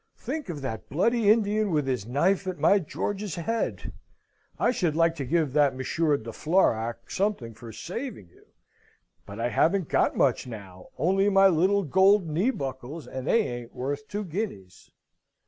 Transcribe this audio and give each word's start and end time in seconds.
Think 0.17 0.49
of 0.49 0.61
that 0.61 0.89
bloody 0.89 1.29
Indian 1.29 1.69
with 1.69 1.85
his 1.85 2.07
knife 2.07 2.47
at 2.47 2.57
my 2.57 2.79
George's 2.79 3.35
head! 3.35 3.93
I 4.57 4.71
should 4.71 4.95
like 4.95 5.13
to 5.17 5.25
give 5.25 5.53
that 5.53 5.75
Monsieur 5.75 6.17
de 6.17 6.31
Florac 6.33 7.11
something 7.11 7.53
for 7.53 7.71
saving 7.71 8.29
you 8.29 8.47
but 9.27 9.39
I 9.39 9.49
haven't 9.49 9.89
got 9.89 10.17
much 10.17 10.47
now, 10.47 10.87
only 10.97 11.29
my 11.29 11.49
little 11.49 11.83
gold 11.83 12.27
knee 12.27 12.49
buckles, 12.49 13.05
and 13.05 13.27
they 13.27 13.43
ain't 13.47 13.75
worth 13.75 14.07
two 14.07 14.23
guineas." 14.25 14.89